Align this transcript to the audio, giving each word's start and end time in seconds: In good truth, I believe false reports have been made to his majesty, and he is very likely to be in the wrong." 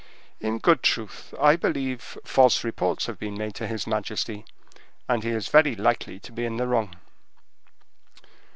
In 0.39 0.57
good 0.57 0.81
truth, 0.81 1.31
I 1.39 1.55
believe 1.55 2.17
false 2.25 2.63
reports 2.63 3.05
have 3.05 3.19
been 3.19 3.37
made 3.37 3.53
to 3.53 3.67
his 3.67 3.85
majesty, 3.85 4.45
and 5.07 5.21
he 5.21 5.29
is 5.29 5.49
very 5.49 5.75
likely 5.75 6.19
to 6.21 6.31
be 6.31 6.43
in 6.43 6.57
the 6.57 6.65
wrong." 6.65 6.95